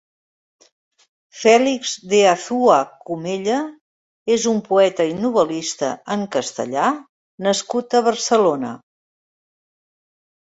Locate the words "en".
6.15-6.23